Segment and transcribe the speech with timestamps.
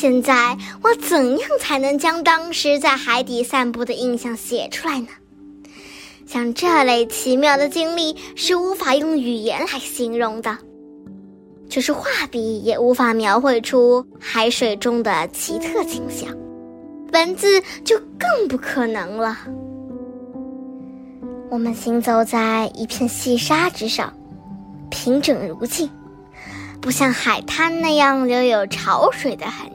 [0.00, 5.08] 现在我怎样才能将当时在海底散步的印象写出来呢？
[6.26, 10.56] 像这类奇妙的经历是无法用语言来形容的，
[11.68, 16.34] 就是画笔也无法描绘出海水中的奇特景象，
[17.12, 19.36] 文字就更不可能了。
[21.50, 24.10] 我们行走在一片细沙之上，
[24.88, 25.90] 平整如镜，
[26.80, 29.70] 不像海滩那样留有潮水的痕。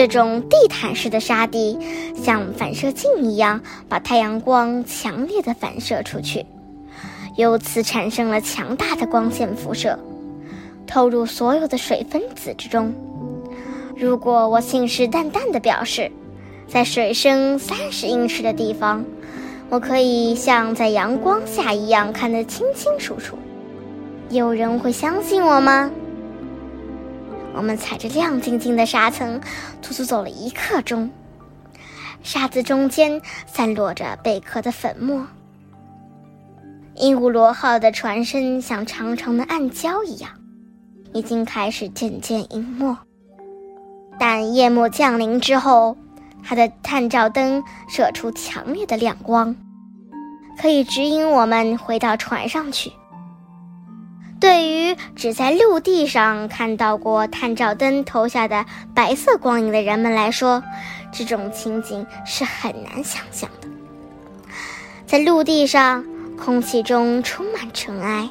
[0.00, 1.78] 这种地毯式的沙地，
[2.16, 6.46] 像反射镜一样，把太阳光强烈的反射出去，
[7.36, 9.98] 由此产生了强大的光线辐射，
[10.86, 12.94] 透入所有的水分子之中。
[13.94, 16.10] 如果我信誓旦旦地表示，
[16.66, 19.04] 在水深三十英尺的地方，
[19.68, 23.36] 我可以像在阳光下一样看得清清楚楚，
[24.30, 25.90] 有人会相信我吗？
[27.54, 29.40] 我们踩着亮晶晶的沙层，
[29.82, 31.10] 足足走了一刻钟。
[32.22, 35.26] 沙子中间散落着贝壳的粉末。
[36.94, 40.30] 鹦鹉螺号的船身像长长的暗礁一样，
[41.12, 42.96] 已经开始渐渐隐没。
[44.18, 45.96] 但夜幕降临之后，
[46.42, 49.56] 它的探照灯射出强烈的亮光，
[50.60, 52.92] 可以指引我们回到船上去。
[54.40, 60.62] 对于只在陆地上看到过探照灯投下的白色光影的人们来说，
[61.12, 63.68] 这种情景是很难想象的。
[65.06, 66.06] 在陆地上，
[66.38, 68.30] 空气中充满尘埃，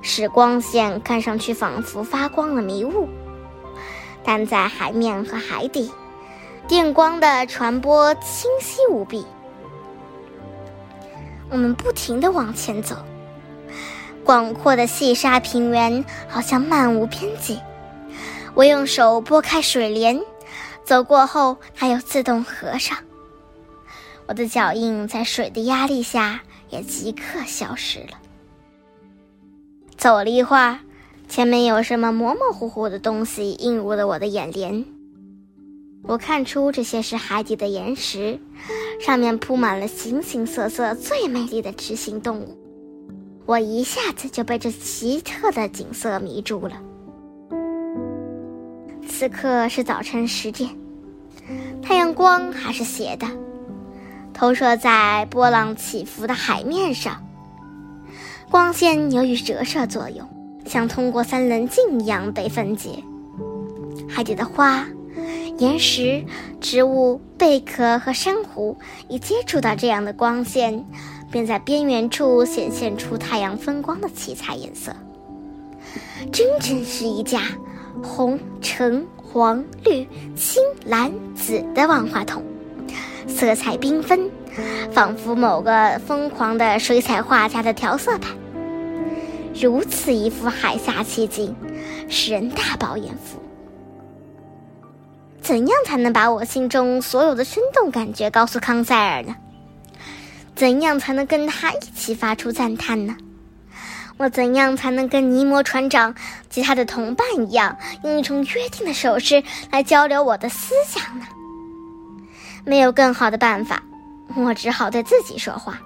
[0.00, 3.08] 使光线看上去仿佛发光的迷雾；
[4.22, 5.90] 但在海面和海底，
[6.68, 9.26] 电光的传播清晰无比。
[11.50, 12.96] 我们不停地往前走。
[14.32, 17.60] 广阔的细沙平原好像漫无边际。
[18.54, 20.18] 我用手拨开水帘，
[20.84, 22.96] 走过后它又自动合上。
[24.26, 28.18] 我的脚印在水的压力下也即刻消失了。
[29.98, 30.78] 走了一会儿，
[31.28, 34.82] 前面有什么模模糊糊的东西映入了我的眼帘。
[36.04, 38.40] 我看出这些是海底的岩石，
[38.98, 42.61] 上面铺满了形形色色最美丽的雌性动物。
[43.44, 46.74] 我一下子就被这奇特的景色迷住了。
[49.08, 50.70] 此刻是早晨十点，
[51.82, 53.26] 太阳光还是斜的，
[54.32, 57.22] 投射在波浪起伏的海面上。
[58.50, 60.28] 光线由于折射作用，
[60.66, 63.02] 像通过三棱镜一样被分解。
[64.08, 64.86] 海底的花、
[65.58, 66.24] 岩石、
[66.60, 68.76] 植物、贝壳和珊瑚
[69.08, 70.84] 一接触到这样的光线。
[71.32, 74.94] 便在边缘处显现出太阳分光的七彩颜色，
[76.30, 77.40] 真真是一架
[78.02, 80.06] 红、橙、黄、绿、
[80.36, 82.44] 青、蓝、紫的万花筒，
[83.26, 84.30] 色彩缤纷，
[84.92, 88.36] 仿佛某个疯狂的水彩画家的调色盘。
[89.58, 91.56] 如此一幅海下奇景，
[92.08, 93.40] 使人大饱眼福。
[95.40, 99.34] 怎样才能把我心中所有的生动感觉告诉康塞尔呢？
[100.62, 103.16] 怎样才能跟他一起发出赞叹呢？
[104.16, 106.14] 我怎样才能跟尼摩船长
[106.48, 109.42] 及他的同伴一样，用一种约定的手势
[109.72, 111.26] 来交流我的思想呢？
[112.64, 113.82] 没有更好的办法，
[114.36, 115.80] 我只好对自己说话，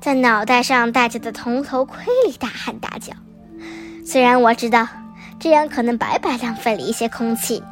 [0.00, 3.12] 在脑袋上戴着的铜头盔里大喊大叫。
[4.06, 4.88] 虽然我知道
[5.38, 7.62] 这样可能白白浪费了一些空气。